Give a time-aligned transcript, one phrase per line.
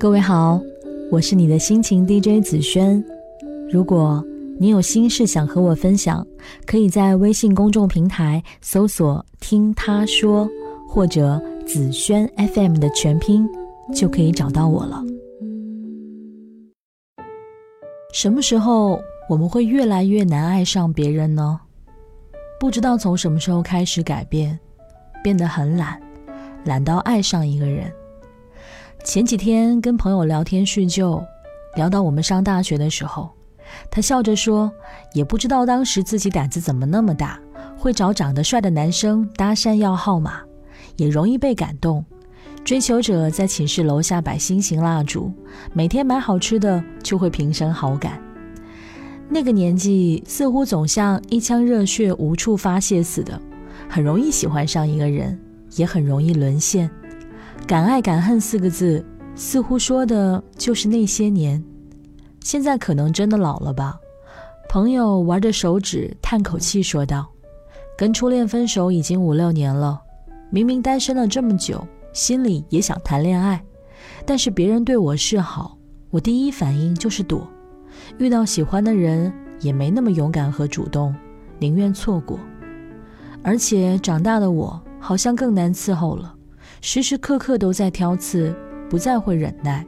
[0.00, 0.58] 各位好，
[1.10, 3.04] 我是你的心情 DJ 紫萱。
[3.70, 4.24] 如果
[4.58, 6.26] 你有心事想和我分享，
[6.64, 10.48] 可以在微信公众平台搜索“听他说”
[10.88, 13.46] 或者“紫萱 FM” 的全拼，
[13.94, 15.04] 就可以找到我了。
[18.14, 18.98] 什么时候
[19.28, 21.60] 我们会越来越难爱上别人呢？
[22.58, 24.58] 不知道从什么时候开始改变，
[25.22, 26.00] 变得很懒，
[26.64, 27.92] 懒到爱上一个人。
[29.02, 31.24] 前几天跟朋友聊天叙旧，
[31.74, 33.30] 聊到我们上大学的时候，
[33.90, 34.70] 他笑着说
[35.14, 37.40] ：“也不知道当时自己胆子怎么那么大，
[37.78, 40.42] 会找长得帅的男生搭讪要号码，
[40.96, 42.04] 也容易被感动。
[42.62, 45.32] 追求者在寝室楼下摆心形蜡烛，
[45.72, 48.22] 每天买好吃的就会平生好感。
[49.30, 53.40] 那个年纪似乎总像一腔热血无处发泄似的，
[53.88, 55.40] 很容易喜欢上一个人，
[55.76, 56.88] 也很容易沦陷。”
[57.66, 59.04] 敢爱敢恨四个字，
[59.36, 61.62] 似乎说的就是那些年。
[62.40, 63.98] 现在可能真的老了吧？
[64.68, 67.30] 朋友玩着手指，叹口气说道
[67.96, 70.00] ：“跟初恋分手已经五六年了，
[70.50, 73.62] 明明单身了这么久，心里也想谈恋爱，
[74.26, 75.76] 但是别人对我示好，
[76.10, 77.46] 我第一反应就是躲。
[78.18, 81.14] 遇到喜欢的人，也没那么勇敢和主动，
[81.58, 82.38] 宁愿错过。
[83.42, 86.34] 而且长大的我，好像更难伺候了。”
[86.80, 88.54] 时时刻刻都在挑刺，
[88.88, 89.86] 不再会忍耐。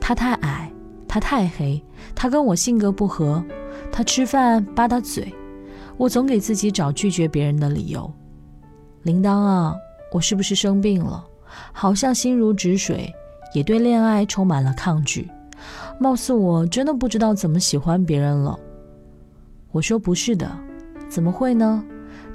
[0.00, 0.72] 他太矮，
[1.08, 1.82] 他太黑，
[2.14, 3.44] 他跟我性格不合，
[3.90, 5.34] 他吃饭吧嗒嘴，
[5.96, 8.12] 我总给自己找拒绝别人的理由。
[9.02, 9.74] 铃铛啊，
[10.12, 11.24] 我是不是生病了？
[11.72, 13.12] 好像心如止水，
[13.52, 15.28] 也对恋爱充满了抗拒。
[15.98, 18.56] 貌似我真的不知道怎么喜欢别人了。
[19.72, 20.48] 我说不是的，
[21.08, 21.84] 怎么会呢？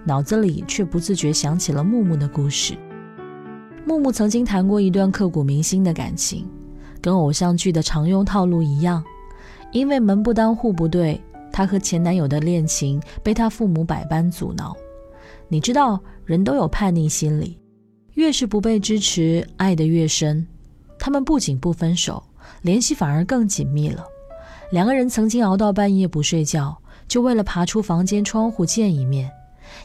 [0.03, 2.77] 脑子里却不自觉想起了木木的故事。
[3.85, 6.47] 木木曾经谈过一段刻骨铭心的感情，
[7.01, 9.03] 跟偶像剧的常用套路一样。
[9.71, 11.19] 因为门不当户不对，
[11.51, 14.75] 她和前男友的恋情被她父母百般阻挠。
[15.47, 17.59] 你知道，人都有叛逆心理，
[18.13, 20.45] 越是不被支持，爱得越深。
[20.99, 22.21] 他们不仅不分手，
[22.61, 24.05] 联系反而更紧密了。
[24.71, 29.31] 两个人曾经熬到半夜不睡觉，就为了爬出房间窗户见一面，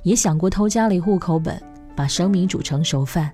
[0.03, 1.63] 也想过偷家里户口本，
[1.97, 3.33] 把生米煮成熟饭。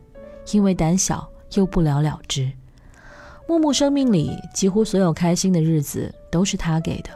[0.53, 2.51] 因为胆小，又不了了之。
[3.49, 7.11] 木木生命里几乎所有开心的日子都是他给的，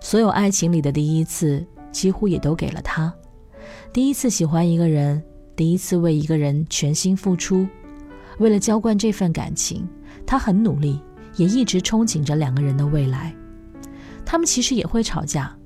[0.00, 3.12] 所有爱情里的第一次几乎也都给了他。
[3.92, 5.22] 第一次喜欢一个人，
[5.56, 7.66] 第一次为一个人全心付出，
[8.38, 9.88] 为了浇灌这份感情，
[10.24, 11.00] 他很努力，
[11.36, 13.34] 也一直憧憬着两个人的未来。
[14.24, 15.56] 他们其实也会吵架，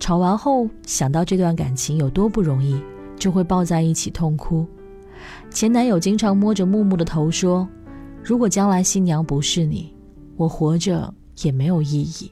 [0.00, 2.80] 吵完后想到这段感情有多不容易，
[3.16, 4.66] 就会抱在一起痛哭。
[5.50, 7.68] 前男友经常摸着木木的头说
[8.22, 9.94] ：“如果将来新娘不是你，
[10.36, 11.12] 我活着
[11.42, 12.30] 也没有意义。”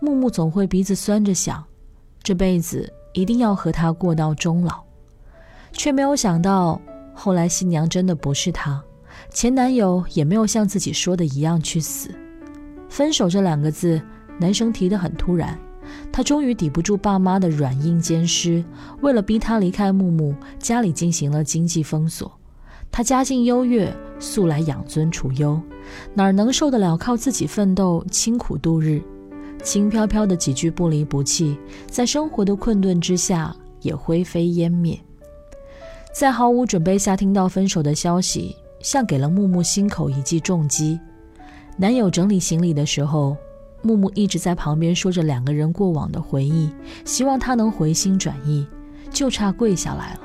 [0.00, 1.62] 木木总会鼻子酸着想，
[2.22, 4.82] 这辈子一定要和他过到终老，
[5.72, 6.80] 却没有想到
[7.14, 8.82] 后来新娘真的不是他，
[9.30, 12.10] 前男友也没有像自己说的一样去死。
[12.88, 14.00] 分手这两个字，
[14.38, 15.58] 男生提的很突然。
[16.12, 18.64] 他终于抵不住爸妈的软硬兼施，
[19.00, 22.30] 为了逼他离开木木，家里进行了经济封锁。
[22.90, 25.60] 他家境优越，素来养尊处优，
[26.12, 29.00] 哪能受得了靠自己奋斗、清苦度日？
[29.62, 31.56] 轻飘飘的几句不离不弃，
[31.86, 34.98] 在生活的困顿之下也灰飞烟灭。
[36.12, 40.98] 在毫无准备下听到分手的消息，像给了木木心口一记重击。
[41.76, 43.36] 男友整理行李的时候。
[43.82, 46.70] 木木一直在旁边说着两个人过往的回忆，
[47.04, 48.66] 希望他能回心转意，
[49.10, 50.20] 就差跪下来了。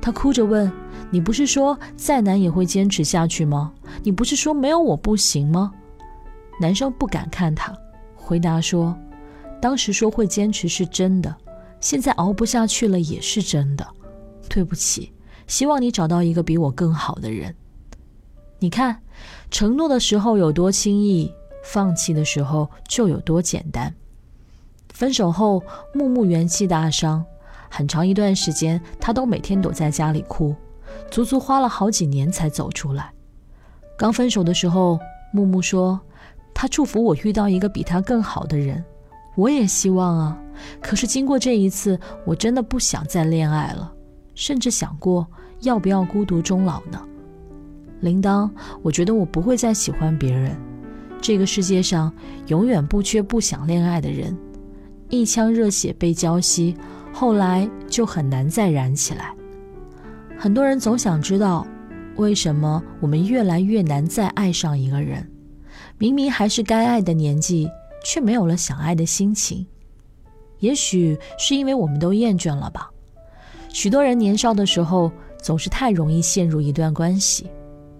[0.00, 0.70] 他哭着问
[1.10, 3.72] ：“你不是说再难也会坚持下去吗？
[4.02, 5.72] 你不是说没有我不行吗？”
[6.60, 7.72] 男生不敢看他，
[8.16, 8.96] 回答说
[9.62, 11.32] ：“当时说会坚持是真的，
[11.80, 13.86] 现在熬不下去了也是真的。
[14.48, 15.12] 对不起，
[15.46, 17.54] 希望你找到一个比我更好的人。
[18.58, 19.00] 你看，
[19.52, 21.32] 承诺的时候有多轻易。”
[21.62, 23.94] 放弃的时候就有多简单。
[24.92, 25.62] 分手后，
[25.94, 27.24] 木木元气大伤，
[27.70, 30.54] 很长一段时间，他都每天躲在家里哭，
[31.10, 33.12] 足足花了好几年才走出来。
[33.96, 34.98] 刚分手的时候，
[35.32, 35.98] 木木说
[36.52, 38.84] ：“他祝福我遇到一个比他更好的人，
[39.34, 40.38] 我也希望啊。
[40.80, 43.90] 可是经过这一次，我真的不想再恋爱了，
[44.34, 45.26] 甚至想过
[45.60, 47.00] 要不要孤独终老呢。”
[48.00, 48.50] 铃铛，
[48.82, 50.54] 我觉得我不会再喜欢别人。
[51.22, 52.12] 这个世界上
[52.48, 54.36] 永远不缺不想恋爱的人，
[55.08, 56.74] 一腔热血被浇熄，
[57.12, 59.32] 后来就很难再燃起来。
[60.36, 61.64] 很多人总想知道，
[62.16, 65.24] 为什么我们越来越难再爱上一个人？
[65.96, 67.68] 明明还是该爱的年纪，
[68.04, 69.64] 却没有了想爱的心情。
[70.58, 72.90] 也许是因为我们都厌倦了吧。
[73.68, 77.46] 许多人年少的时候总是太容易陷入一段关系，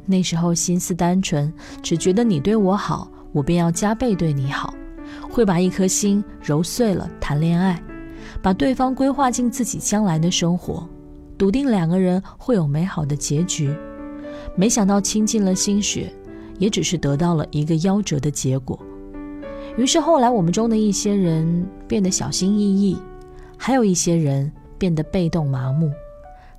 [0.07, 1.53] 那时候心思单纯，
[1.83, 4.75] 只觉得你对我好，我便要加倍对你好，
[5.31, 7.83] 会把一颗心揉碎了谈恋爱，
[8.41, 10.89] 把对方规划进自己将来的生活，
[11.37, 13.75] 笃定两个人会有美好的结局。
[14.55, 16.13] 没想到倾尽了心血，
[16.59, 18.79] 也只是得到了一个夭折的结果。
[19.77, 22.97] 于是后来我们中的一些人变得小心翼翼，
[23.57, 24.53] 还有一些人。
[24.79, 25.93] 变得被动麻木，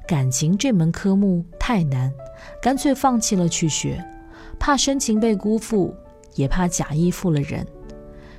[0.08, 2.10] 感情这门科目太难，
[2.62, 4.02] 干脆放弃了去学，
[4.58, 5.94] 怕深情被辜负，
[6.36, 7.66] 也怕假意负了人。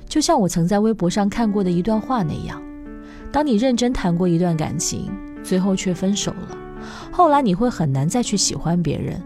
[0.07, 2.61] 就像我曾在微博上看过的一段话那样：
[3.31, 5.11] 当你认真谈过一段感情，
[5.43, 6.57] 最后却分手了，
[7.11, 9.21] 后来你会很难再去喜欢别人，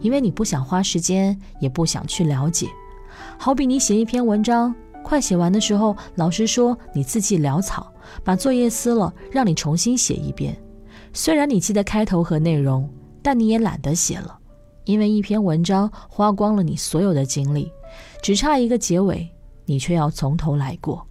[0.00, 2.68] 因为你不想花时间，也不想去了解。
[3.38, 4.74] 好比你写一篇文章。
[5.02, 7.92] 快写完的时候，老师说你字迹潦草，
[8.24, 10.56] 把作业撕了，让你重新写一遍。
[11.12, 12.88] 虽然你记得开头和内容，
[13.20, 14.38] 但你也懒得写了，
[14.84, 17.70] 因为一篇文章花光了你所有的精力，
[18.22, 19.28] 只差一个结尾，
[19.64, 21.06] 你却要从头来过。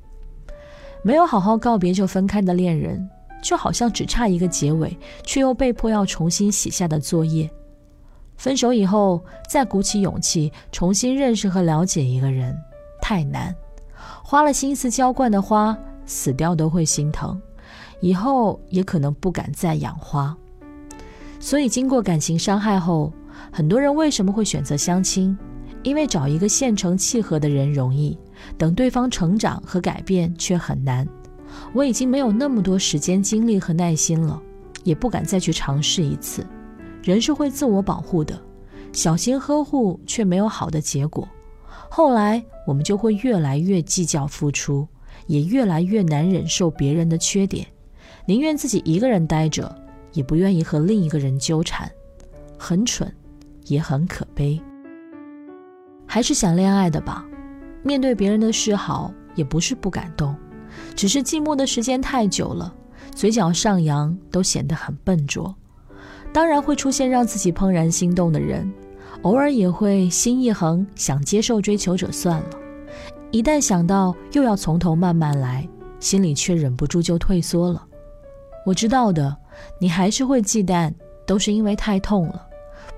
[1.04, 3.10] 没有好好告别就分开的恋人，
[3.42, 7.50] 就好像只差一个结尾，却又被迫要重新写下的作业。
[8.38, 12.58] 分手以后，再鼓起勇气重新认识和了解一个人，
[13.02, 13.54] 太难。
[14.24, 17.40] 花了心思浇灌的花，死掉都会心疼，
[18.00, 20.36] 以后也可能不敢再养花。
[21.40, 23.12] 所以，经过感情伤害后，
[23.52, 25.38] 很多人为什么会选择相亲？
[25.84, 28.18] 因为找一个现成契合的人容易，
[28.58, 31.08] 等对方成长和改变却很难。
[31.74, 34.42] 我已经没有那么多时间、精力和耐心了，
[34.84, 36.46] 也不敢再去尝试一次。
[37.04, 38.42] 人是会自我保护的，
[38.92, 41.28] 小心呵护却没有好的结果。
[41.90, 44.88] 后来，我们就会越来越计较付出，
[45.28, 47.68] 也越来越难忍受别人的缺点，
[48.26, 49.76] 宁愿自己一个人待着，
[50.14, 51.92] 也不愿意和另一个人纠缠，
[52.58, 53.14] 很蠢，
[53.68, 54.60] 也很可悲。
[56.14, 57.26] 还是想恋爱的吧，
[57.82, 60.36] 面对别人的示好，也不是不感动，
[60.96, 62.72] 只是寂寞的时间太久了，
[63.16, 65.56] 嘴角上扬都显得很笨拙。
[66.32, 68.72] 当然会出现让自己怦然心动的人。
[69.24, 72.50] 偶尔也会心一横，想接受追求者算了。
[73.32, 75.68] 一旦想到又要从头慢慢来，
[76.00, 77.84] 心里却忍不住就退缩了。
[78.68, 79.36] 我知道的，
[79.80, 80.94] 你还是会忌惮，
[81.26, 82.46] 都是因为太痛了。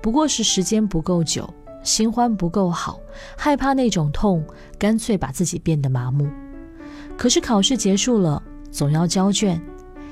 [0.02, 1.48] 不过是时间不够久，
[1.86, 2.98] 新欢不够好，
[3.36, 4.44] 害怕那种痛，
[4.76, 6.28] 干脆把自己变得麻木。
[7.16, 8.42] 可是考试结束了，
[8.72, 9.58] 总要交卷。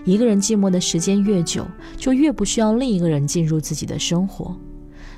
[0.05, 1.67] 一个人寂寞的时间越久，
[1.97, 4.57] 就越不需要另一个人进入自己的生活。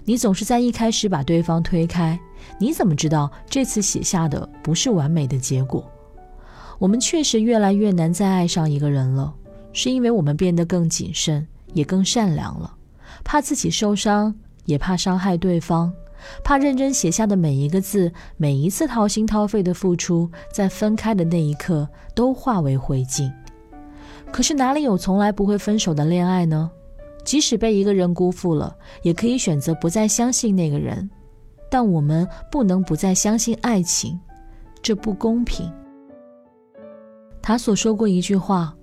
[0.05, 2.19] 你总是在一开始把对方推开，
[2.59, 5.85] 你怎么知道这次写下的不是完美的结果？
[6.79, 9.35] 我们确实越来越难再爱上一个人了，
[9.75, 12.73] 是因为我们变得更谨慎，也更善良了，
[13.25, 15.93] 怕自己受伤，也怕伤害对方，
[16.43, 23.33] 怕认真写下的每一个字，每一次掏心掏肺的付出，在分开的那一刻都化为灰烬。
[24.33, 26.71] 可是哪里有从来不会分手的恋爱呢？
[27.25, 31.11] 即使被一个人辜负了，也可以选择不再相信那个人，
[31.69, 34.19] 但我们不能不再相信爱情，
[34.81, 35.73] 这不公平。
[37.43, 38.75] 他所说过一句话：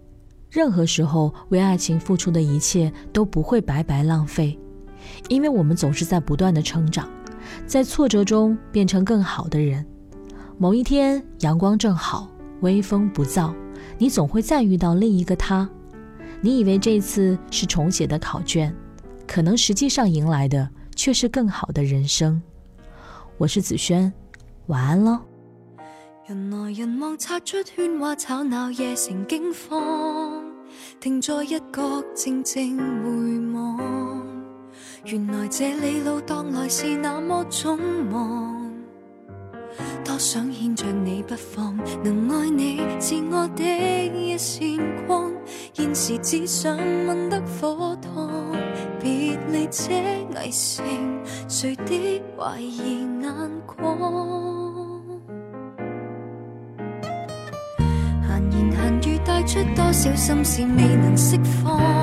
[0.49, 4.57] 任何时候为爱情付出的一切都不会白白浪费，
[5.29, 7.09] 因为我们总是在不断的成长，
[7.65, 9.85] 在挫折中变成更好的人。
[10.57, 12.29] 某一天阳光正好，
[12.61, 13.53] 微风不燥，
[13.97, 15.69] 你总会再遇到另一个他。
[16.41, 18.75] 你以为这次是重写的考卷，
[19.27, 22.41] 可能实际上迎来的却是更好的人生。
[23.37, 24.11] 我是子轩，
[24.67, 25.19] 晚安喽。
[26.27, 30.43] 人来人往，擦出喧哗吵闹，夜城惊慌，
[31.01, 34.22] 停在一角静静回望。
[35.05, 37.77] 原来这里路当来是那么匆
[38.09, 38.71] 忙，
[40.01, 43.63] 多想牵着你不放，能爱你是我的
[44.15, 45.29] 一线光。
[45.73, 48.31] 现时只想问得火烫，
[49.01, 50.85] 别离这危城，
[51.49, 53.99] 谁的怀疑眼光？
[58.25, 62.02] 闲言闲语带出多少心事未能释放？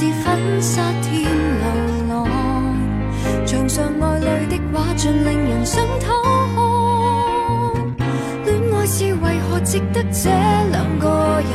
[0.00, 1.66] 是粉刷天流
[2.08, 2.26] 浪，
[3.44, 6.10] 墙上爱侣的画像令人想偷
[6.54, 8.08] 看。
[8.46, 10.30] 恋爱是为何值得这
[10.70, 11.52] 两个人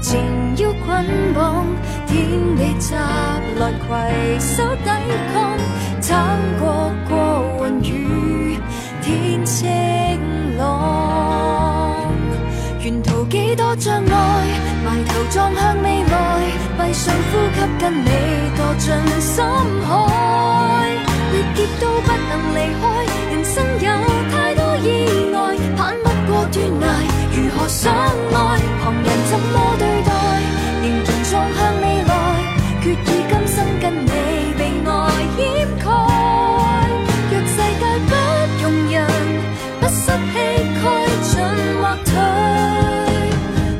[0.00, 0.18] 缠
[0.56, 1.66] 腰捆绑？
[2.06, 2.16] 天
[2.56, 2.96] 地杂
[3.58, 4.88] 乱，携手抵
[5.34, 5.52] 抗，
[6.00, 6.16] 撑
[6.58, 7.12] 过过
[7.68, 8.58] 云雨，
[9.02, 9.68] 天晴
[10.56, 12.10] 朗。
[12.82, 14.46] 沿途几多障碍，
[14.86, 16.33] 埋头撞向未来。
[16.76, 18.08] 闭上呼吸跟你
[18.56, 18.86] 堕进
[19.20, 19.44] 深
[19.86, 19.88] 海，
[21.32, 22.82] 历劫都不能离开。
[23.30, 23.86] 人生有
[24.30, 24.86] 太多意
[25.32, 25.36] 外，
[25.76, 26.86] 攀不过断崖，
[27.32, 28.36] 如何相爱？
[28.82, 30.10] 旁人怎么对待？
[30.82, 32.12] 仍然撞向未来，
[32.82, 32.94] 决意
[33.28, 34.08] 今生跟你
[34.58, 34.90] 被爱
[35.38, 35.42] 掩
[35.78, 35.86] 盖。
[37.30, 38.12] 若世界不
[38.62, 38.94] 容人，
[39.80, 39.96] 不失
[40.32, 40.34] 气
[40.82, 40.84] 概，
[41.22, 41.32] 进
[41.80, 42.12] 或退。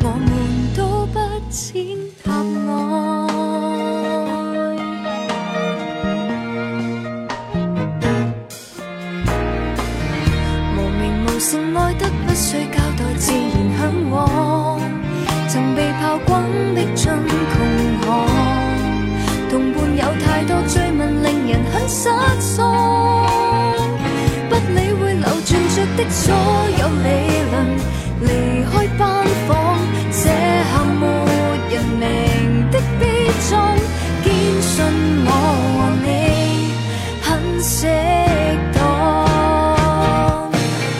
[0.02, 0.28] 我们
[0.76, 0.78] 都
[1.12, 1.14] 不
[1.50, 1.54] 浅
[2.24, 2.32] 谈
[25.96, 26.34] 的所
[26.78, 27.08] 有理
[27.50, 27.54] 论
[28.22, 28.28] 离
[28.64, 29.02] 开班
[29.46, 29.78] 房，
[30.10, 30.22] 这
[30.70, 31.02] 下没
[31.70, 32.02] 人明
[32.70, 33.02] 的悲
[33.48, 33.52] 壯，
[34.24, 34.26] 堅
[34.60, 34.74] 信
[35.24, 35.28] 我
[35.78, 36.06] 和你
[37.22, 37.26] 很
[37.62, 37.76] 适
[38.74, 38.78] 当。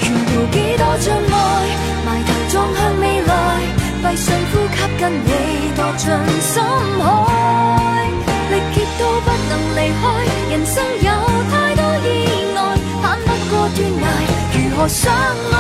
[0.00, 1.36] 沿途几多障碍，
[2.06, 3.30] 埋头撞向未来，
[4.02, 5.28] 闭上呼吸跟你
[5.76, 6.02] 墮進
[6.40, 6.52] 深
[14.84, 15.53] 我伤